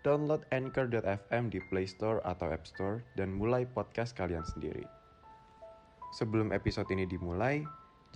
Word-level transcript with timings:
Download 0.00 0.40
Anchor.fm 0.48 1.52
di 1.52 1.60
Play 1.68 1.84
Store 1.84 2.24
atau 2.24 2.48
App 2.48 2.64
Store 2.64 3.04
dan 3.20 3.36
mulai 3.36 3.68
podcast 3.68 4.16
kalian 4.16 4.40
sendiri. 4.48 4.80
Sebelum 6.16 6.56
episode 6.56 6.88
ini 6.88 7.04
dimulai, 7.04 7.60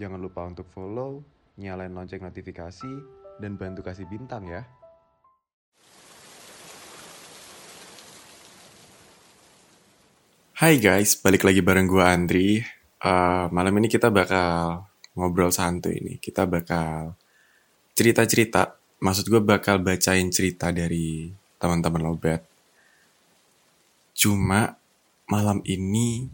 jangan 0.00 0.16
lupa 0.16 0.48
untuk 0.48 0.64
follow, 0.72 1.20
nyalain 1.60 1.92
lonceng 1.92 2.24
notifikasi, 2.24 2.88
dan 3.36 3.60
bantu 3.60 3.84
kasih 3.84 4.08
bintang 4.08 4.48
ya. 4.48 4.64
Hai 10.56 10.80
guys, 10.80 11.20
balik 11.20 11.44
lagi 11.44 11.60
bareng 11.60 11.84
gue 11.84 12.00
Andri. 12.00 12.48
Uh, 13.04 13.52
malam 13.52 13.76
ini 13.76 13.92
kita 13.92 14.08
bakal 14.08 14.88
ngobrol 15.12 15.52
santuy 15.52 16.00
nih. 16.00 16.16
Kita 16.16 16.48
bakal 16.48 17.12
cerita-cerita. 17.92 18.80
Maksud 19.04 19.28
gue 19.28 19.44
bakal 19.44 19.84
bacain 19.84 20.32
cerita 20.32 20.72
dari 20.72 21.43
teman-teman 21.64 22.04
Lobet. 22.04 22.44
Cuma 24.12 24.76
malam 25.24 25.64
ini 25.64 26.28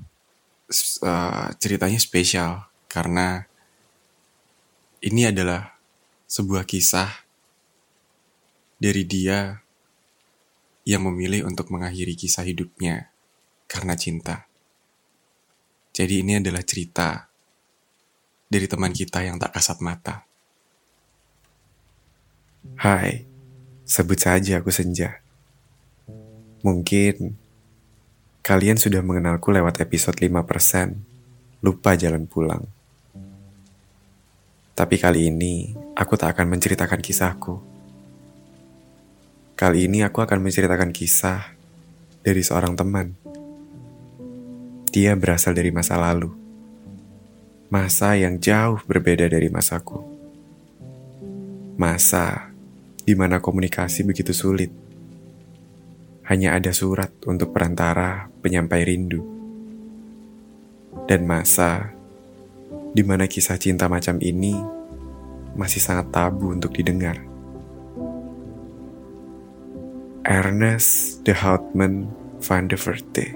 uh, 1.07 1.55
ceritanya 1.55 2.03
spesial 2.03 2.67
karena 2.91 3.47
ini 5.07 5.31
adalah 5.31 5.79
sebuah 6.27 6.67
kisah 6.67 7.07
dari 8.83 9.07
dia 9.07 9.63
yang 10.83 11.07
memilih 11.07 11.47
untuk 11.47 11.71
mengakhiri 11.71 12.19
kisah 12.19 12.43
hidupnya 12.43 13.15
karena 13.71 13.95
cinta. 13.95 14.51
Jadi 15.95 16.27
ini 16.27 16.43
adalah 16.43 16.67
cerita 16.67 17.31
dari 18.51 18.67
teman 18.67 18.91
kita 18.91 19.23
yang 19.23 19.39
tak 19.39 19.55
kasat 19.55 19.79
mata. 19.79 20.27
Hai, 22.83 23.30
sebut 23.91 24.23
saja 24.23 24.63
aku 24.63 24.71
Senja. 24.71 25.19
Mungkin 26.63 27.35
kalian 28.47 28.79
sudah 28.79 29.03
mengenalku 29.03 29.51
lewat 29.51 29.83
episode 29.83 30.15
5%, 30.15 30.31
lupa 31.67 31.99
jalan 31.99 32.31
pulang. 32.31 32.71
Tapi 34.79 34.95
kali 34.95 35.27
ini, 35.27 35.75
aku 35.99 36.15
tak 36.15 36.39
akan 36.39 36.55
menceritakan 36.55 37.03
kisahku. 37.03 37.59
Kali 39.59 39.91
ini 39.91 40.07
aku 40.07 40.23
akan 40.23 40.39
menceritakan 40.39 40.95
kisah 40.95 41.53
dari 42.23 42.47
seorang 42.47 42.79
teman. 42.79 43.13
Dia 44.95 45.19
berasal 45.19 45.53
dari 45.53 45.75
masa 45.75 45.99
lalu. 45.99 46.31
Masa 47.69 48.15
yang 48.17 48.39
jauh 48.39 48.81
berbeda 48.87 49.27
dari 49.29 49.53
masaku. 49.53 50.01
Masa 51.77 52.50
di 53.11 53.19
mana 53.19 53.43
komunikasi 53.43 54.07
begitu 54.07 54.31
sulit. 54.31 54.71
Hanya 56.31 56.55
ada 56.55 56.71
surat 56.71 57.11
untuk 57.27 57.51
perantara 57.51 58.31
penyampai 58.39 58.87
rindu. 58.87 59.19
Dan 61.11 61.27
masa 61.27 61.91
di 62.95 63.03
mana 63.03 63.27
kisah 63.27 63.59
cinta 63.59 63.91
macam 63.91 64.23
ini 64.23 64.55
masih 65.59 65.83
sangat 65.83 66.15
tabu 66.15 66.55
untuk 66.55 66.71
didengar. 66.71 67.19
Ernest 70.23 71.27
de 71.27 71.35
Houtman 71.35 72.07
van 72.39 72.71
de 72.71 72.79
Verte. 72.79 73.27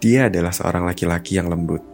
Dia 0.00 0.32
adalah 0.32 0.56
seorang 0.56 0.88
laki-laki 0.88 1.36
yang 1.36 1.52
lembut. 1.52 1.84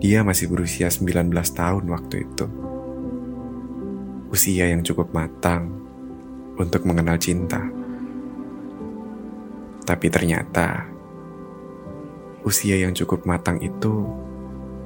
Dia 0.00 0.24
masih 0.24 0.48
berusia 0.48 0.88
19 0.88 1.28
tahun 1.52 1.84
waktu 1.84 2.24
itu. 2.24 2.69
Usia 4.30 4.70
yang 4.70 4.86
cukup 4.86 5.10
matang 5.10 5.74
untuk 6.54 6.86
mengenal 6.86 7.18
cinta. 7.18 7.66
Tapi 9.82 10.06
ternyata 10.06 10.86
usia 12.46 12.78
yang 12.78 12.94
cukup 12.94 13.26
matang 13.26 13.58
itu 13.58 14.06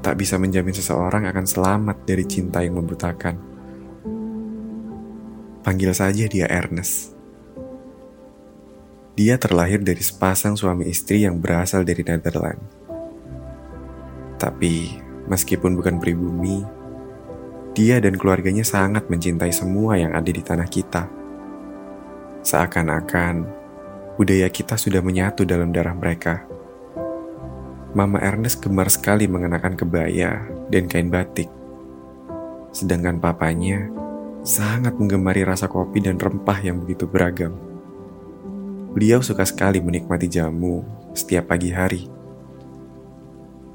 tak 0.01 0.17
bisa 0.17 0.41
menjamin 0.41 0.73
seseorang 0.73 1.29
akan 1.29 1.45
selamat 1.45 2.09
dari 2.09 2.25
cinta 2.25 2.65
yang 2.65 2.81
membutakan. 2.81 3.37
Panggil 5.61 5.93
saja 5.93 6.25
dia 6.25 6.49
Ernest. 6.49 7.13
Dia 9.13 9.37
terlahir 9.37 9.85
dari 9.85 10.01
sepasang 10.01 10.57
suami 10.57 10.89
istri 10.89 11.29
yang 11.29 11.37
berasal 11.37 11.85
dari 11.85 12.01
Netherlands. 12.01 12.65
Tapi, 14.41 15.01
meskipun 15.29 15.77
bukan 15.77 16.01
pribumi, 16.01 16.84
dia 17.75 17.99
dan 17.99 18.15
keluarganya 18.15 18.63
sangat 18.63 19.11
mencintai 19.11 19.51
semua 19.51 19.99
yang 19.99 20.15
ada 20.15 20.31
di 20.31 20.39
tanah 20.39 20.69
kita. 20.71 21.11
Seakan-akan 22.47 23.45
budaya 24.15 24.47
kita 24.47 24.79
sudah 24.79 25.03
menyatu 25.03 25.43
dalam 25.43 25.75
darah 25.75 25.93
mereka. 25.93 26.47
Mama 27.95 28.23
Ernest 28.23 28.63
gemar 28.63 28.87
sekali 28.91 29.27
mengenakan 29.27 29.75
kebaya 29.75 30.47
dan 30.71 30.87
kain 30.87 31.11
batik. 31.11 31.51
Sedangkan 32.71 33.19
papanya 33.19 33.91
sangat 34.47 34.95
menggemari 34.99 35.43
rasa 35.43 35.67
kopi 35.67 36.03
dan 36.03 36.19
rempah 36.19 36.59
yang 36.63 36.83
begitu 36.83 37.07
beragam. 37.11 37.55
Beliau 38.95 39.19
suka 39.19 39.43
sekali 39.43 39.83
menikmati 39.83 40.31
jamu 40.31 40.87
setiap 41.15 41.51
pagi 41.51 41.75
hari. 41.75 42.07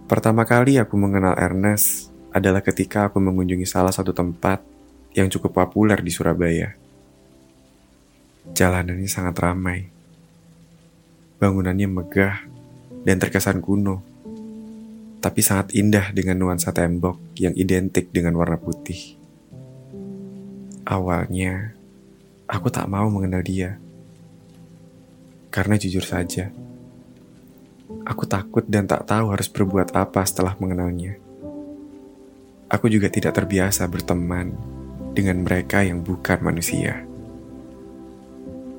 Pertama 0.07 0.47
kali 0.47 0.79
aku 0.79 0.95
mengenal 0.95 1.35
Ernest 1.35 2.09
adalah 2.29 2.61
ketika 2.61 3.09
aku 3.09 3.17
mengunjungi 3.17 3.65
salah 3.65 3.93
satu 3.93 4.13
tempat 4.13 4.61
yang 5.17 5.29
cukup 5.29 5.65
populer 5.65 5.97
di 6.01 6.11
Surabaya. 6.13 6.77
Jalanannya 8.53 9.09
sangat 9.09 9.35
ramai. 9.41 9.89
Bangunannya 11.39 11.87
megah 11.87 12.43
dan 13.07 13.15
terkesan 13.15 13.63
kuno, 13.63 14.03
tapi 15.23 15.39
sangat 15.39 15.71
indah 15.75 16.11
dengan 16.11 16.35
nuansa 16.35 16.75
tembok 16.75 17.15
yang 17.39 17.55
identik 17.55 18.11
dengan 18.11 18.35
warna 18.35 18.59
putih. 18.59 19.15
Awalnya, 20.83 21.73
aku 22.49 22.67
tak 22.67 22.89
mau 22.91 23.07
mengenal 23.07 23.45
dia. 23.45 23.79
Karena 25.49 25.79
jujur 25.79 26.03
saja, 26.03 26.51
aku 28.03 28.25
takut 28.25 28.65
dan 28.67 28.85
tak 28.85 29.07
tahu 29.07 29.31
harus 29.33 29.47
berbuat 29.49 29.95
apa 29.95 30.21
setelah 30.27 30.53
mengenalnya. 30.59 31.28
Aku 32.69 32.85
juga 32.85 33.09
tidak 33.09 33.33
terbiasa 33.33 33.89
berteman 33.89 34.53
dengan 35.17 35.41
mereka 35.41 35.81
yang 35.81 36.05
bukan 36.05 36.37
manusia. 36.45 37.01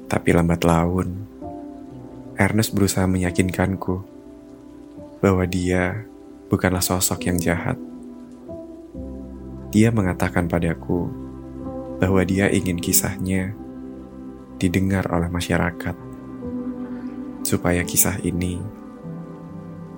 Tapi 0.06 0.30
lambat 0.30 0.62
laun, 0.62 1.26
Ernest 2.38 2.70
berusaha 2.70 3.10
meyakinkanku 3.10 4.06
bahwa 5.18 5.42
dia 5.42 6.06
bukanlah 6.46 6.78
sosok 6.80 7.26
yang 7.26 7.42
jahat. 7.42 7.74
Dia 9.74 9.90
mengatakan 9.90 10.46
padaku 10.46 11.10
bahwa 11.98 12.22
dia 12.22 12.46
ingin 12.46 12.78
kisahnya 12.78 13.58
didengar 14.62 15.10
oleh 15.10 15.26
masyarakat, 15.26 15.98
supaya 17.42 17.82
kisah 17.82 18.22
ini 18.22 18.62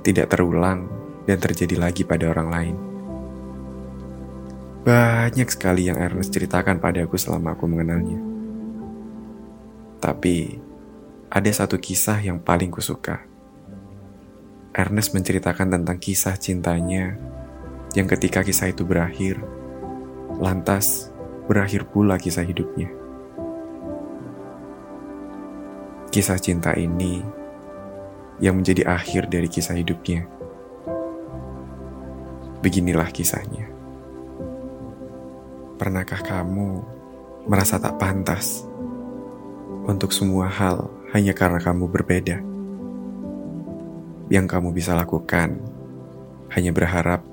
tidak 0.01 0.33
terulang 0.33 0.89
dan 1.29 1.37
terjadi 1.39 1.77
lagi 1.77 2.09
pada 2.09 2.33
orang 2.33 2.49
lain. 2.49 2.92
Banyak 4.83 5.47
sekali 5.47 5.87
yang 5.87 5.95
Ernest 5.95 6.35
ceritakan 6.35 6.83
padaku 6.83 7.15
selama 7.15 7.55
aku 7.55 7.71
mengenalnya. 7.71 8.19
Tapi, 10.03 10.59
ada 11.31 11.51
satu 11.55 11.79
kisah 11.79 12.19
yang 12.19 12.43
paling 12.43 12.67
kusuka. 12.75 13.23
Ernest 14.75 15.15
menceritakan 15.15 15.71
tentang 15.71 16.03
kisah 16.03 16.35
cintanya 16.35 17.15
yang 17.95 18.11
ketika 18.11 18.43
kisah 18.43 18.75
itu 18.75 18.83
berakhir, 18.83 19.39
lantas 20.43 21.15
berakhir 21.47 21.87
pula 21.87 22.19
kisah 22.19 22.43
hidupnya. 22.43 22.91
Kisah 26.11 26.43
cinta 26.43 26.75
ini 26.75 27.23
yang 28.43 28.59
menjadi 28.59 28.91
akhir 28.91 29.31
dari 29.31 29.47
kisah 29.47 29.79
hidupnya. 29.79 30.27
Beginilah 32.67 33.15
kisahnya. 33.15 33.72
Pernahkah 35.83 36.23
kamu 36.23 36.79
merasa 37.51 37.75
tak 37.75 37.99
pantas 37.99 38.63
untuk 39.83 40.15
semua 40.15 40.47
hal 40.47 40.87
hanya 41.11 41.35
karena 41.35 41.59
kamu 41.59 41.91
berbeda? 41.91 42.39
Yang 44.31 44.47
kamu 44.47 44.71
bisa 44.71 44.95
lakukan 44.95 45.59
hanya 46.55 46.71
berharap 46.71 47.27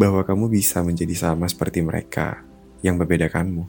bahwa 0.00 0.24
kamu 0.24 0.56
bisa 0.56 0.80
menjadi 0.80 1.12
sama 1.12 1.44
seperti 1.52 1.84
mereka 1.84 2.40
yang 2.80 2.96
membedakanmu. 2.96 3.68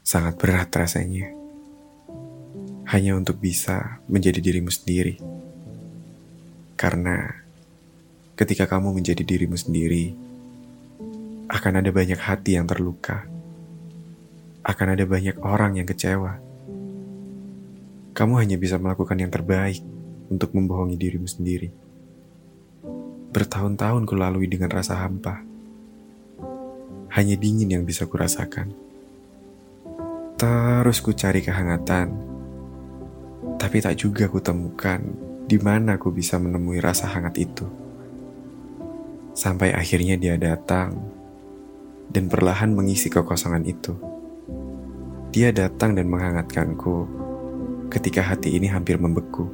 Sangat 0.00 0.40
berat 0.40 0.72
rasanya 0.72 1.28
hanya 2.88 3.12
untuk 3.12 3.44
bisa 3.44 4.00
menjadi 4.08 4.40
dirimu 4.40 4.72
sendiri. 4.72 5.20
Karena 6.80 7.28
ketika 8.40 8.64
kamu 8.64 8.96
menjadi 8.96 9.20
dirimu 9.20 9.60
sendiri, 9.60 10.27
akan 11.48 11.80
ada 11.80 11.90
banyak 11.90 12.20
hati 12.20 12.60
yang 12.60 12.68
terluka. 12.68 13.24
Akan 14.60 14.92
ada 14.92 15.04
banyak 15.08 15.40
orang 15.40 15.80
yang 15.80 15.88
kecewa. 15.88 16.36
Kamu 18.12 18.34
hanya 18.36 18.60
bisa 18.60 18.76
melakukan 18.76 19.16
yang 19.16 19.32
terbaik 19.32 19.80
untuk 20.28 20.52
membohongi 20.52 21.00
dirimu 21.00 21.24
sendiri. 21.24 21.72
Bertahun-tahun 23.32 24.04
kulalui 24.04 24.44
dengan 24.44 24.68
rasa 24.68 25.00
hampa. 25.00 25.40
Hanya 27.16 27.34
dingin 27.40 27.72
yang 27.72 27.84
bisa 27.88 28.04
kurasakan. 28.04 28.76
Terus 30.36 31.00
ku 31.00 31.16
cari 31.16 31.42
kehangatan 31.42 32.38
tapi 33.58 33.82
tak 33.82 33.98
juga 33.98 34.30
kutemukan 34.30 35.02
di 35.50 35.58
mana 35.58 35.98
aku 35.98 36.14
bisa 36.14 36.38
menemui 36.38 36.78
rasa 36.78 37.10
hangat 37.10 37.42
itu. 37.42 37.66
Sampai 39.34 39.74
akhirnya 39.74 40.14
dia 40.14 40.38
datang 40.38 41.17
dan 42.08 42.32
perlahan 42.32 42.72
mengisi 42.72 43.12
kekosongan 43.12 43.64
itu. 43.68 43.92
Dia 45.28 45.52
datang 45.52 45.92
dan 45.92 46.08
menghangatkanku 46.08 47.04
ketika 47.92 48.24
hati 48.24 48.56
ini 48.56 48.68
hampir 48.68 48.96
membeku. 48.96 49.48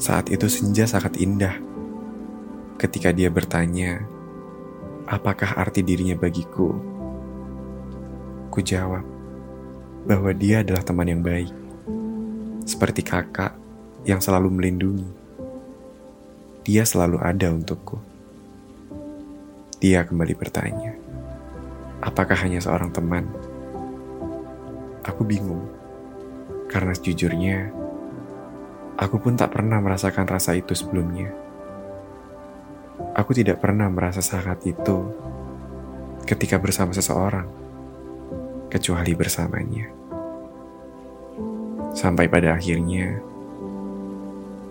Saat 0.00 0.32
itu 0.32 0.48
senja 0.48 0.88
sangat 0.88 1.20
indah. 1.20 1.56
Ketika 2.78 3.10
dia 3.10 3.28
bertanya, 3.28 4.06
apakah 5.10 5.58
arti 5.58 5.82
dirinya 5.82 6.14
bagiku? 6.14 6.70
Ku 8.48 8.60
jawab 8.62 9.02
bahwa 10.06 10.30
dia 10.32 10.62
adalah 10.64 10.80
teman 10.80 11.10
yang 11.10 11.20
baik 11.20 11.52
seperti 12.68 13.00
kakak 13.00 13.56
yang 14.04 14.20
selalu 14.20 14.52
melindungi. 14.52 15.08
Dia 16.68 16.84
selalu 16.84 17.16
ada 17.20 17.48
untukku. 17.48 18.07
Dia 19.78 20.02
kembali 20.02 20.34
bertanya, 20.34 20.90
apakah 22.02 22.34
hanya 22.42 22.58
seorang 22.58 22.90
teman? 22.90 23.30
Aku 25.06 25.22
bingung, 25.22 25.70
karena 26.66 26.90
sejujurnya, 26.98 27.70
aku 28.98 29.22
pun 29.22 29.38
tak 29.38 29.54
pernah 29.54 29.78
merasakan 29.78 30.26
rasa 30.26 30.58
itu 30.58 30.74
sebelumnya. 30.74 31.30
Aku 33.14 33.30
tidak 33.30 33.62
pernah 33.62 33.86
merasa 33.86 34.18
sangat 34.18 34.66
itu 34.66 34.98
ketika 36.26 36.58
bersama 36.58 36.90
seseorang, 36.90 37.46
kecuali 38.74 39.14
bersamanya. 39.14 39.86
Sampai 41.94 42.26
pada 42.26 42.58
akhirnya, 42.58 43.22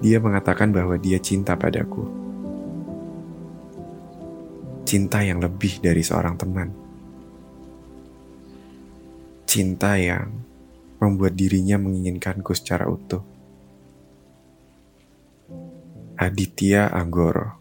dia 0.03 0.19
mengatakan 0.19 0.75
bahwa 0.75 0.99
dia 0.99 1.15
cinta 1.15 1.55
padaku. 1.55 2.26
Cinta 4.87 5.19
yang 5.19 5.43
lebih 5.43 5.83
dari 5.83 5.99
seorang 5.99 6.39
teman. 6.39 6.71
Cinta 9.43 9.99
yang 9.99 10.31
membuat 11.03 11.35
dirinya 11.35 11.75
menginginkanku 11.75 12.55
secara 12.55 12.87
utuh. 12.87 13.19
Aditya 16.15 16.87
Anggoro 16.87 17.59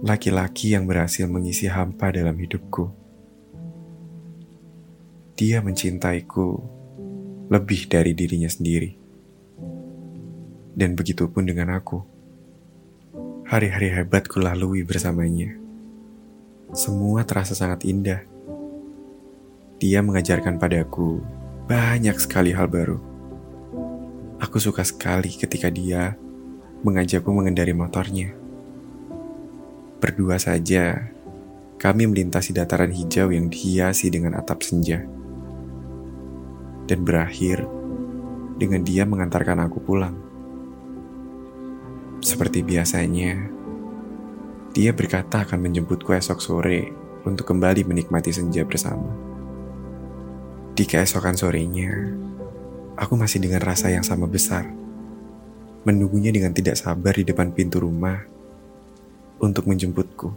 Laki-laki 0.00 0.72
yang 0.72 0.88
berhasil 0.88 1.28
mengisi 1.28 1.68
hampa 1.68 2.08
dalam 2.08 2.40
hidupku. 2.40 2.88
Dia 5.36 5.60
mencintaiku 5.60 6.64
lebih 7.52 7.92
dari 7.92 8.16
dirinya 8.16 8.48
sendiri. 8.48 8.96
Dan 10.72 10.96
begitu 10.96 11.28
pun 11.28 11.44
dengan 11.44 11.76
aku. 11.76 12.17
Hari-hari 13.48 13.88
hebat 13.88 14.28
ku 14.28 14.44
lalui 14.44 14.84
bersamanya. 14.84 15.56
Semua 16.76 17.24
terasa 17.24 17.56
sangat 17.56 17.80
indah. 17.88 18.20
Dia 19.80 20.04
mengajarkan 20.04 20.60
padaku 20.60 21.24
banyak 21.64 22.12
sekali 22.20 22.52
hal 22.52 22.68
baru. 22.68 23.00
Aku 24.36 24.60
suka 24.60 24.84
sekali 24.84 25.32
ketika 25.32 25.72
dia 25.72 26.20
mengajakku 26.84 27.32
mengendari 27.32 27.72
motornya. 27.72 28.36
Berdua 29.96 30.36
saja, 30.36 31.08
kami 31.80 32.04
melintasi 32.04 32.52
dataran 32.52 32.92
hijau 32.92 33.32
yang 33.32 33.48
dihiasi 33.48 34.12
dengan 34.12 34.36
atap 34.36 34.60
senja 34.60 35.08
dan 36.84 37.00
berakhir 37.00 37.64
dengan 38.60 38.84
dia 38.84 39.08
mengantarkan 39.08 39.64
aku 39.64 39.80
pulang. 39.80 40.27
Seperti 42.28 42.60
biasanya, 42.60 43.40
dia 44.76 44.92
berkata 44.92 45.48
akan 45.48 45.64
menjemputku 45.64 46.12
esok 46.12 46.44
sore 46.44 46.92
untuk 47.24 47.48
kembali 47.48 47.88
menikmati 47.88 48.36
senja 48.36 48.68
bersama. 48.68 49.08
Di 50.76 50.84
keesokan 50.84 51.40
sorenya, 51.40 51.88
aku 53.00 53.16
masih 53.16 53.40
dengan 53.40 53.64
rasa 53.64 53.88
yang 53.88 54.04
sama 54.04 54.28
besar, 54.28 54.68
menunggunya 55.88 56.28
dengan 56.28 56.52
tidak 56.52 56.76
sabar 56.76 57.16
di 57.16 57.24
depan 57.24 57.48
pintu 57.48 57.80
rumah 57.80 58.20
untuk 59.40 59.64
menjemputku. 59.64 60.28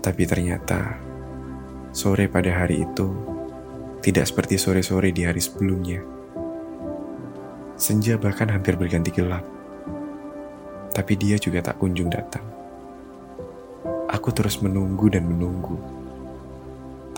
Tapi 0.00 0.24
ternyata, 0.24 0.96
sore 1.92 2.32
pada 2.32 2.64
hari 2.64 2.80
itu, 2.80 3.12
tidak 4.00 4.24
seperti 4.24 4.56
sore-sore 4.56 5.12
di 5.12 5.28
hari 5.28 5.44
sebelumnya. 5.44 6.23
Senja 7.74 8.14
bahkan 8.14 8.46
hampir 8.54 8.78
berganti 8.78 9.10
gelap. 9.10 9.42
Tapi 10.94 11.18
dia 11.18 11.34
juga 11.34 11.58
tak 11.58 11.82
kunjung 11.82 12.06
datang. 12.06 12.46
Aku 14.06 14.30
terus 14.30 14.62
menunggu 14.62 15.10
dan 15.10 15.26
menunggu. 15.26 15.74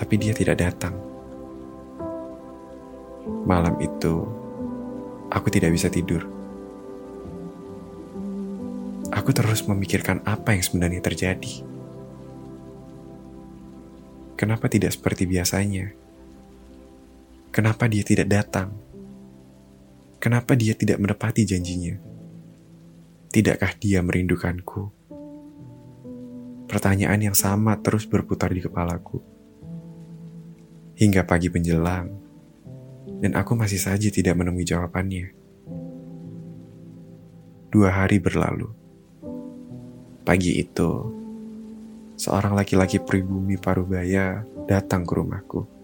Tapi 0.00 0.16
dia 0.16 0.32
tidak 0.32 0.64
datang. 0.64 0.96
Malam 3.44 3.76
itu, 3.84 4.24
aku 5.28 5.52
tidak 5.52 5.76
bisa 5.76 5.92
tidur. 5.92 6.24
Aku 9.12 9.30
terus 9.36 9.60
memikirkan 9.68 10.24
apa 10.24 10.56
yang 10.56 10.64
sebenarnya 10.64 11.04
terjadi. 11.04 11.54
Kenapa 14.40 14.72
tidak 14.72 14.96
seperti 14.96 15.28
biasanya? 15.28 15.92
Kenapa 17.52 17.88
dia 17.92 18.04
tidak 18.04 18.28
datang? 18.32 18.85
Kenapa 20.16 20.56
dia 20.56 20.72
tidak 20.72 20.96
menepati 20.96 21.44
janjinya? 21.44 22.00
Tidakkah 23.28 23.76
dia 23.76 24.00
merindukanku? 24.00 24.88
Pertanyaan 26.66 27.20
yang 27.20 27.36
sama 27.36 27.76
terus 27.84 28.08
berputar 28.08 28.48
di 28.48 28.64
kepalaku. 28.64 29.20
Hingga 30.96 31.28
pagi 31.28 31.52
menjelang, 31.52 32.08
dan 33.20 33.36
aku 33.36 33.52
masih 33.52 33.76
saja 33.76 34.08
tidak 34.08 34.40
menemui 34.40 34.64
jawabannya. 34.64 35.36
Dua 37.68 37.92
hari 37.92 38.16
berlalu. 38.16 38.72
Pagi 40.24 40.58
itu, 40.58 40.90
seorang 42.16 42.56
laki-laki 42.56 42.98
pribumi 43.04 43.60
Parubaya 43.60 44.42
datang 44.64 45.04
ke 45.04 45.12
rumahku. 45.12 45.75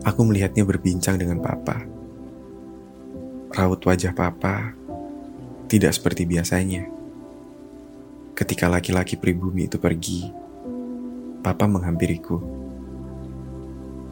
Aku 0.00 0.24
melihatnya 0.24 0.64
berbincang 0.64 1.20
dengan 1.20 1.44
papa. 1.44 1.84
Raut 3.52 3.82
wajah 3.84 4.16
papa 4.16 4.72
tidak 5.68 5.92
seperti 5.92 6.24
biasanya. 6.24 6.88
Ketika 8.32 8.70
laki-laki 8.72 9.20
pribumi 9.20 9.68
itu 9.68 9.76
pergi, 9.76 10.32
papa 11.44 11.68
menghampiriku 11.68 12.60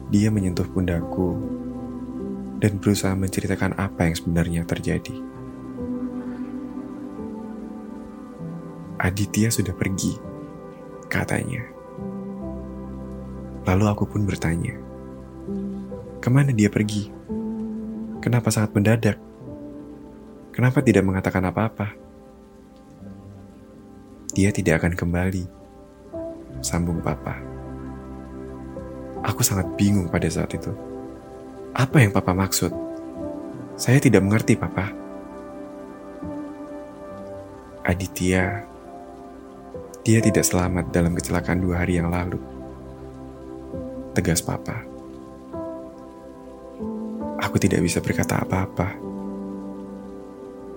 dia 0.09 0.33
menyentuh 0.33 0.65
pundakku 0.65 1.37
dan 2.57 2.81
berusaha 2.81 3.13
menceritakan 3.13 3.77
apa 3.77 4.09
yang 4.09 4.15
sebenarnya 4.17 4.61
terjadi. 4.65 5.13
Aditya 8.99 9.53
sudah 9.53 9.71
pergi, 9.77 10.17
katanya. 11.07 11.61
Lalu 13.69 13.85
aku 13.85 14.09
pun 14.09 14.25
bertanya, 14.25 14.75
ke 16.19 16.27
mana 16.27 16.51
dia 16.51 16.67
pergi? 16.67 17.07
Kenapa 18.19 18.51
sangat 18.51 18.75
mendadak? 18.75 19.17
Kenapa 20.51 20.83
tidak 20.83 21.07
mengatakan 21.07 21.47
apa-apa? 21.47 21.95
Dia 24.35 24.51
tidak 24.51 24.83
akan 24.83 24.93
kembali, 24.99 25.43
sambung 26.59 26.99
papa. 26.99 27.39
Aku 29.23 29.43
sangat 29.43 29.71
bingung 29.79 30.11
pada 30.11 30.27
saat 30.27 30.51
itu. 30.51 30.71
Apa 31.71 32.03
yang 32.03 32.11
papa 32.11 32.35
maksud? 32.35 32.71
Saya 33.79 34.03
tidak 34.03 34.19
mengerti, 34.19 34.59
papa. 34.59 34.91
Aditya, 37.87 38.67
dia 40.03 40.19
tidak 40.19 40.43
selamat 40.43 40.91
dalam 40.91 41.15
kecelakaan 41.15 41.63
dua 41.63 41.83
hari 41.83 41.99
yang 41.99 42.11
lalu. 42.11 42.39
Tegas 44.11 44.43
papa. 44.43 44.88
Aku 47.49 47.57
tidak 47.57 47.81
bisa 47.81 47.97
berkata 47.97 48.45
apa-apa. 48.45 48.93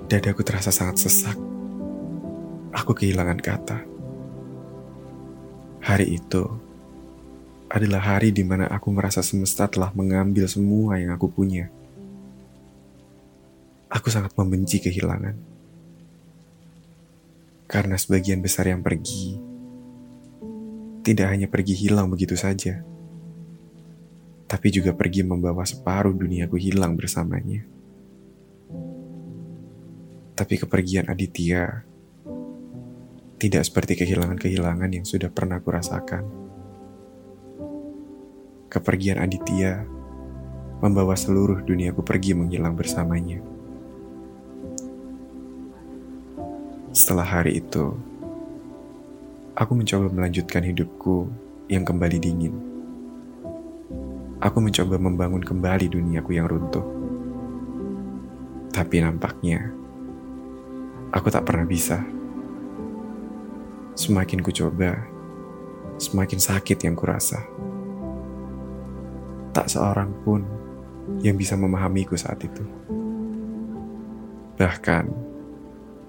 Dadaku 0.08 0.40
terasa 0.40 0.72
sangat 0.72 1.04
sesak. 1.04 1.36
Aku 2.72 2.96
kehilangan 2.96 3.36
kata. 3.44 3.84
Hari 5.84 6.16
itu 6.16 6.48
adalah 7.68 8.00
hari 8.00 8.32
di 8.32 8.40
mana 8.40 8.72
aku 8.72 8.88
merasa 8.88 9.20
semesta 9.20 9.68
telah 9.68 9.92
mengambil 9.92 10.48
semua 10.48 10.96
yang 10.96 11.12
aku 11.12 11.28
punya. 11.28 11.68
Aku 13.92 14.08
sangat 14.08 14.32
membenci 14.40 14.80
kehilangan. 14.80 15.36
Karena 17.68 18.00
sebagian 18.00 18.40
besar 18.40 18.72
yang 18.72 18.80
pergi 18.80 19.36
tidak 21.04 21.28
hanya 21.36 21.52
pergi 21.52 21.76
hilang 21.76 22.08
begitu 22.08 22.32
saja, 22.32 22.80
tapi 24.52 24.68
juga 24.68 24.92
pergi 24.92 25.24
membawa 25.24 25.64
separuh 25.64 26.12
duniaku 26.12 26.60
hilang 26.60 26.92
bersamanya. 26.92 27.64
Tapi 30.36 30.60
kepergian 30.60 31.08
Aditya 31.08 31.80
tidak 33.40 33.64
seperti 33.64 33.96
kehilangan-kehilangan 34.04 34.92
yang 34.92 35.08
sudah 35.08 35.32
pernah 35.32 35.56
kurasakan. 35.56 36.28
Kepergian 38.68 39.24
Aditya 39.24 39.88
membawa 40.84 41.16
seluruh 41.16 41.64
duniaku 41.64 42.04
pergi 42.04 42.36
menghilang 42.36 42.76
bersamanya. 42.76 43.40
Setelah 46.92 47.24
hari 47.24 47.56
itu, 47.56 47.96
aku 49.56 49.72
mencoba 49.80 50.12
melanjutkan 50.12 50.60
hidupku 50.60 51.32
yang 51.72 51.88
kembali 51.88 52.20
dingin. 52.20 52.71
Aku 54.42 54.58
mencoba 54.58 54.98
membangun 54.98 55.38
kembali 55.38 55.86
duniaku 55.86 56.34
yang 56.34 56.50
runtuh. 56.50 56.82
Tapi 58.74 58.98
nampaknya, 58.98 59.70
aku 61.14 61.30
tak 61.30 61.46
pernah 61.46 61.62
bisa. 61.62 62.02
Semakin 63.94 64.42
ku 64.42 64.50
coba, 64.50 64.98
semakin 65.94 66.42
sakit 66.42 66.74
yang 66.82 66.98
kurasa. 66.98 67.38
Tak 69.54 69.70
seorang 69.70 70.10
pun 70.26 70.42
yang 71.22 71.38
bisa 71.38 71.54
memahamiku 71.54 72.18
saat 72.18 72.42
itu. 72.42 72.66
Bahkan, 74.58 75.04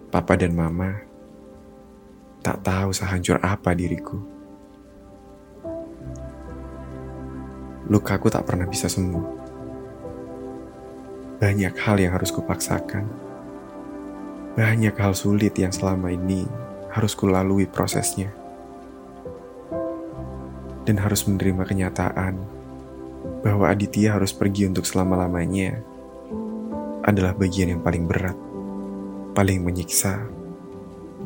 papa 0.09 0.33
dan 0.33 0.57
mama 0.57 1.05
tak 2.41 2.65
tahu 2.65 2.89
sehancur 2.89 3.37
apa 3.45 3.77
diriku. 3.77 4.32
Lukaku 7.93 8.25
tak 8.33 8.49
pernah 8.49 8.65
bisa 8.65 8.89
sembuh. 8.89 9.25
Banyak 11.37 11.77
hal 11.77 12.01
yang 12.01 12.17
harus 12.17 12.33
kupaksakan. 12.33 13.05
Banyak 14.57 14.97
hal 14.97 15.13
sulit 15.13 15.53
yang 15.61 15.69
selama 15.69 16.09
ini 16.09 16.49
harus 16.89 17.13
kulalui 17.13 17.69
prosesnya. 17.69 18.33
Dan 20.89 20.97
harus 20.97 21.29
menerima 21.29 21.69
kenyataan 21.69 22.33
bahwa 23.45 23.69
Aditya 23.69 24.17
harus 24.17 24.33
pergi 24.33 24.73
untuk 24.73 24.89
selama-lamanya 24.89 25.77
adalah 27.05 27.37
bagian 27.37 27.77
yang 27.77 27.81
paling 27.85 28.09
berat, 28.09 28.35
paling 29.37 29.61
menyiksa, 29.61 30.17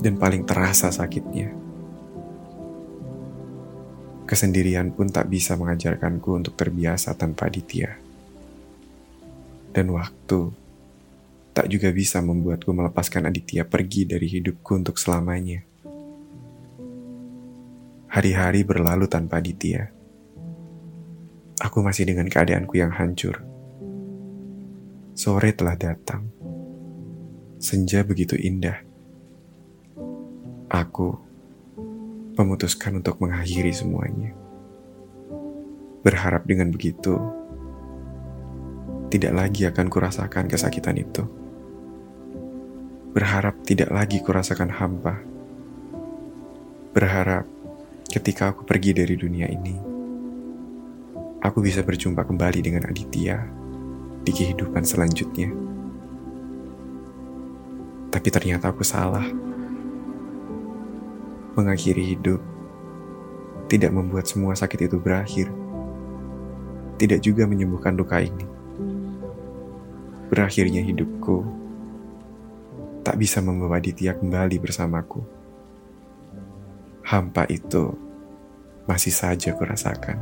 dan 0.04 0.20
paling 0.20 0.44
terasa 0.44 0.92
sakitnya. 0.92 1.67
Kesendirian 4.28 4.92
pun 4.92 5.08
tak 5.08 5.32
bisa 5.32 5.56
mengajarkanku 5.56 6.36
untuk 6.36 6.60
terbiasa 6.60 7.16
tanpa 7.16 7.48
Aditya. 7.48 7.96
Dan 9.72 9.96
waktu 9.96 10.52
tak 11.56 11.72
juga 11.72 11.96
bisa 11.96 12.20
membuatku 12.20 12.68
melepaskan 12.76 13.32
Aditya 13.32 13.64
pergi 13.64 14.04
dari 14.04 14.28
hidupku 14.28 14.78
untuk 14.78 15.00
selamanya. 15.00 15.64
Hari-hari 18.12 18.68
berlalu 18.68 19.08
tanpa 19.08 19.40
Aditya. 19.40 19.90
Aku 21.64 21.80
masih 21.80 22.12
dengan 22.12 22.28
keadaanku 22.28 22.76
yang 22.76 22.92
hancur. 22.92 23.42
Sore 25.16 25.56
telah 25.56 25.80
datang. 25.80 26.28
Senja 27.64 28.04
begitu 28.04 28.36
indah. 28.38 28.84
Aku 30.68 31.27
memutuskan 32.38 33.01
untuk 33.01 33.17
mengakhiri 33.17 33.74
semuanya. 33.74 34.32
Berharap 36.06 36.46
dengan 36.46 36.70
begitu, 36.70 37.17
tidak 39.10 39.34
lagi 39.34 39.65
akan 39.65 39.88
kurasakan 39.89 40.46
kesakitan 40.46 41.01
itu. 41.01 41.25
Berharap 43.12 43.65
tidak 43.65 43.89
lagi 43.89 44.22
kurasakan 44.22 44.70
hampa. 44.70 45.17
Berharap 46.94 47.50
ketika 48.06 48.53
aku 48.53 48.63
pergi 48.63 48.94
dari 48.94 49.17
dunia 49.17 49.50
ini, 49.50 49.75
aku 51.41 51.60
bisa 51.65 51.82
berjumpa 51.82 52.22
kembali 52.22 52.60
dengan 52.62 52.86
Aditya 52.86 53.41
di 54.22 54.32
kehidupan 54.32 54.86
selanjutnya. 54.86 55.50
Tapi 58.13 58.29
ternyata 58.32 58.70
aku 58.72 58.86
salah 58.86 59.47
mengakhiri 61.58 62.14
hidup 62.14 62.38
tidak 63.66 63.90
membuat 63.90 64.30
semua 64.30 64.54
sakit 64.54 64.88
itu 64.88 65.02
berakhir. 65.02 65.50
Tidak 67.02 67.18
juga 67.18 67.50
menyembuhkan 67.50 67.98
luka 67.98 68.22
ini. 68.22 68.46
Berakhirnya 70.30 70.86
hidupku 70.86 71.42
tak 73.02 73.18
bisa 73.18 73.42
membawa 73.42 73.82
Ditya 73.82 74.14
kembali 74.14 74.62
bersamaku. 74.62 75.22
Hampa 77.10 77.50
itu 77.50 77.96
masih 78.86 79.14
saja 79.14 79.58
kurasakan. 79.58 80.20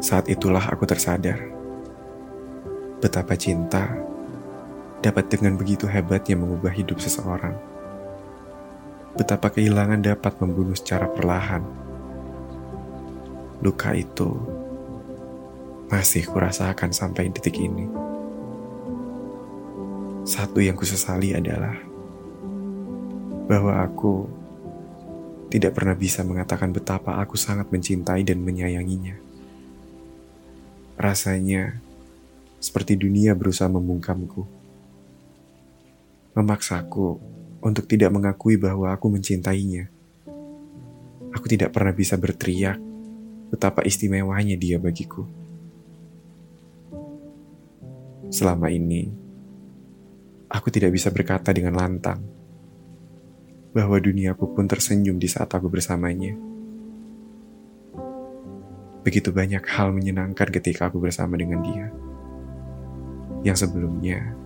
Saat 0.00 0.28
itulah 0.28 0.64
aku 0.68 0.84
tersadar 0.88 1.40
betapa 3.00 3.32
cinta 3.36 3.88
dapat 5.00 5.32
dengan 5.32 5.56
begitu 5.56 5.88
hebatnya 5.88 6.36
mengubah 6.36 6.72
hidup 6.72 7.00
seseorang 7.00 7.69
betapa 9.14 9.50
kehilangan 9.50 10.02
dapat 10.02 10.38
membunuh 10.38 10.76
secara 10.78 11.10
perlahan. 11.10 11.62
Luka 13.60 13.92
itu 13.92 14.30
masih 15.90 16.24
kurasakan 16.30 16.94
sampai 16.94 17.28
detik 17.34 17.58
ini. 17.58 17.90
Satu 20.22 20.62
yang 20.62 20.78
kusesali 20.78 21.34
adalah 21.34 21.74
bahwa 23.50 23.82
aku 23.82 24.30
tidak 25.50 25.74
pernah 25.74 25.98
bisa 25.98 26.22
mengatakan 26.22 26.70
betapa 26.70 27.18
aku 27.18 27.34
sangat 27.34 27.66
mencintai 27.74 28.22
dan 28.22 28.38
menyayanginya. 28.38 29.18
Rasanya 30.94 31.82
seperti 32.62 32.94
dunia 32.94 33.34
berusaha 33.34 33.66
membungkamku, 33.66 34.46
memaksaku 36.38 37.39
untuk 37.60 37.84
tidak 37.84 38.12
mengakui 38.12 38.56
bahwa 38.56 38.92
aku 38.92 39.12
mencintainya. 39.12 39.88
Aku 41.30 41.46
tidak 41.46 41.70
pernah 41.70 41.94
bisa 41.94 42.18
berteriak 42.18 42.80
betapa 43.52 43.84
istimewanya 43.86 44.56
dia 44.56 44.80
bagiku. 44.80 45.28
Selama 48.30 48.70
ini, 48.70 49.10
aku 50.50 50.70
tidak 50.70 50.94
bisa 50.94 51.10
berkata 51.10 51.50
dengan 51.50 51.78
lantang 51.78 52.22
bahwa 53.70 53.98
duniaku 53.98 54.54
pun 54.54 54.66
tersenyum 54.66 55.18
di 55.18 55.30
saat 55.30 55.50
aku 55.54 55.70
bersamanya. 55.70 56.34
begitu 59.00 59.32
banyak 59.32 59.64
hal 59.64 59.96
menyenangkan 59.96 60.52
ketika 60.52 60.92
aku 60.92 61.00
bersama 61.00 61.32
dengan 61.40 61.64
dia. 61.64 61.88
Yang 63.40 63.66
sebelumnya 63.66 64.36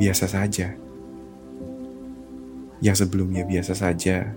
biasa 0.00 0.24
saja. 0.24 0.72
Yang 2.82 3.06
sebelumnya 3.06 3.46
biasa 3.46 3.74
saja 3.76 4.34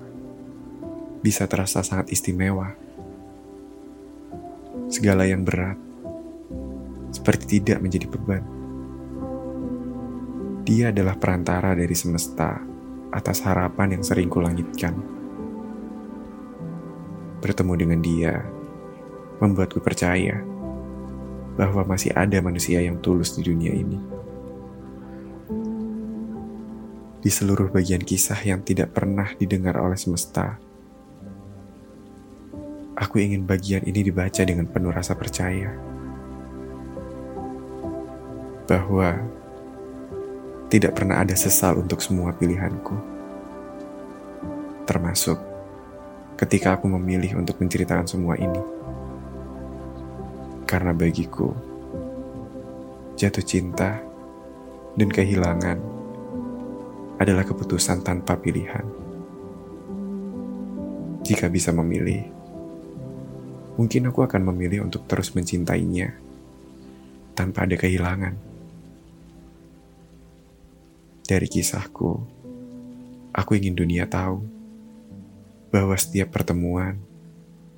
bisa 1.22 1.50
terasa 1.50 1.82
sangat 1.82 2.14
istimewa. 2.14 2.78
Segala 4.88 5.26
yang 5.26 5.42
berat 5.44 5.78
seperti 7.12 7.60
tidak 7.60 7.82
menjadi 7.82 8.08
beban. 8.08 8.44
Dia 10.68 10.92
adalah 10.92 11.16
perantara 11.16 11.72
dari 11.74 11.96
semesta 11.96 12.60
atas 13.12 13.40
harapan 13.48 13.98
yang 13.98 14.04
sering 14.04 14.28
kulangitkan. 14.28 14.94
Bertemu 17.40 17.74
dengan 17.80 18.00
dia 18.04 18.34
membuatku 19.40 19.80
percaya 19.80 20.44
bahwa 21.58 21.88
masih 21.88 22.14
ada 22.14 22.38
manusia 22.44 22.84
yang 22.84 23.00
tulus 23.02 23.34
di 23.40 23.48
dunia 23.48 23.74
ini. 23.74 23.98
Di 27.18 27.34
seluruh 27.34 27.74
bagian 27.74 28.06
kisah 28.06 28.38
yang 28.46 28.62
tidak 28.62 28.94
pernah 28.94 29.34
didengar 29.42 29.74
oleh 29.82 29.98
semesta, 29.98 30.62
aku 32.94 33.18
ingin 33.18 33.42
bagian 33.46 33.82
ini 33.90 34.06
dibaca 34.06 34.42
dengan 34.46 34.70
penuh 34.70 34.94
rasa 34.94 35.18
percaya 35.18 35.74
bahwa 38.70 39.18
tidak 40.70 40.94
pernah 40.94 41.24
ada 41.24 41.34
sesal 41.34 41.80
untuk 41.82 42.04
semua 42.04 42.36
pilihanku, 42.38 42.94
termasuk 44.86 45.42
ketika 46.38 46.78
aku 46.78 46.86
memilih 46.86 47.42
untuk 47.42 47.58
menceritakan 47.58 48.06
semua 48.06 48.38
ini. 48.38 48.62
Karena 50.68 50.92
bagiku, 50.94 51.56
jatuh 53.18 53.42
cinta 53.42 53.98
dan 55.00 55.10
kehilangan 55.10 55.97
adalah 57.18 57.44
keputusan 57.46 58.06
tanpa 58.06 58.38
pilihan. 58.38 58.86
Jika 61.26 61.52
bisa 61.52 61.76
memilih, 61.76 62.24
mungkin 63.76 64.10
aku 64.10 64.24
akan 64.24 64.54
memilih 64.54 64.86
untuk 64.88 65.04
terus 65.10 65.34
mencintainya 65.34 66.16
tanpa 67.36 67.68
ada 67.68 67.76
kehilangan. 67.76 68.38
Dari 71.28 71.48
kisahku, 71.52 72.12
aku 73.36 73.52
ingin 73.60 73.76
dunia 73.76 74.08
tahu 74.08 74.40
bahwa 75.68 75.94
setiap 76.00 76.32
pertemuan 76.32 76.96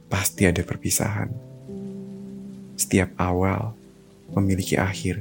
pasti 0.05 0.46
ada 0.46 0.62
perpisahan 0.62 1.50
setiap 2.79 3.12
awal 3.19 3.75
memiliki 4.31 4.79
akhir. 4.79 5.19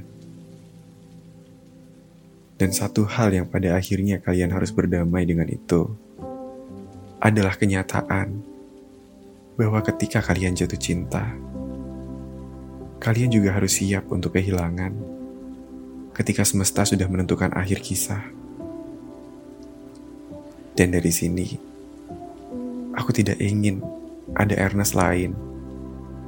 Dan 2.58 2.74
satu 2.74 3.06
hal 3.06 3.30
yang 3.30 3.46
pada 3.46 3.78
akhirnya 3.78 4.18
kalian 4.18 4.50
harus 4.50 4.74
berdamai 4.74 5.22
dengan 5.22 5.46
itu 5.46 5.94
adalah 7.22 7.54
kenyataan 7.54 8.42
bahwa 9.54 9.78
ketika 9.86 10.18
kalian 10.22 10.58
jatuh 10.58 10.78
cinta, 10.78 11.38
kalian 12.98 13.30
juga 13.30 13.54
harus 13.54 13.78
siap 13.78 14.10
untuk 14.10 14.34
kehilangan 14.34 14.90
ketika 16.18 16.42
semesta 16.42 16.82
sudah 16.82 17.06
menentukan 17.06 17.54
akhir 17.54 17.78
kisah. 17.78 18.26
Dan 20.74 20.94
dari 20.94 21.10
sini, 21.14 21.58
aku 22.94 23.10
tidak 23.14 23.38
ingin 23.38 23.82
ada 24.34 24.54
Ernest 24.58 24.98
lain 24.98 25.34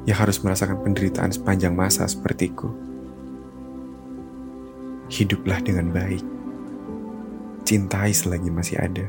yang 0.06 0.18
harus 0.18 0.38
merasakan 0.42 0.78
penderitaan 0.82 1.34
sepanjang 1.34 1.74
masa 1.74 2.06
sepertiku. 2.06 2.89
Hiduplah 5.10 5.58
dengan 5.58 5.90
baik. 5.90 6.22
Cintai 7.66 8.14
selagi 8.14 8.46
masih 8.46 8.78
ada. 8.78 9.06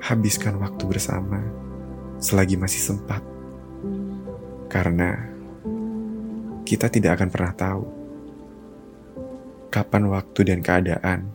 Habiskan 0.00 0.56
waktu 0.56 0.84
bersama 0.88 1.44
selagi 2.16 2.56
masih 2.56 2.80
sempat. 2.80 3.20
Karena 4.72 5.12
kita 6.64 6.88
tidak 6.88 7.20
akan 7.20 7.28
pernah 7.28 7.52
tahu 7.52 7.84
kapan 9.68 10.08
waktu 10.08 10.40
dan 10.48 10.64
keadaan 10.64 11.28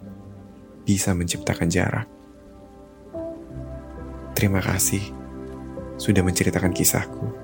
bisa 0.82 1.14
menciptakan 1.14 1.70
jarak. 1.70 2.10
Terima 4.34 4.66
kasih 4.66 5.14
sudah 6.02 6.26
menceritakan 6.26 6.74
kisahku. 6.74 7.41